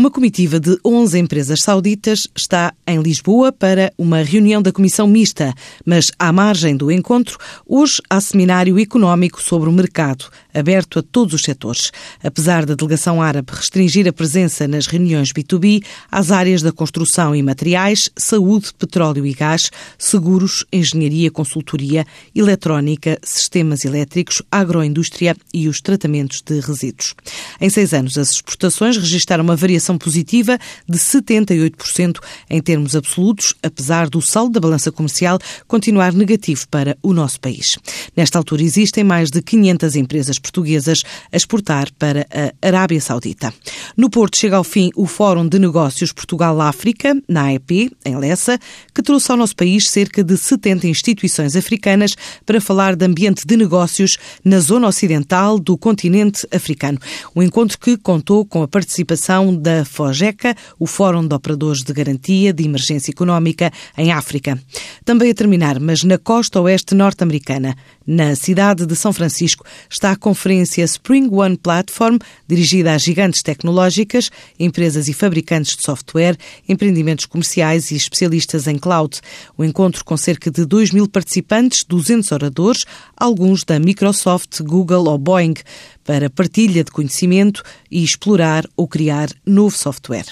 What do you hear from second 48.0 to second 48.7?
em Lessa,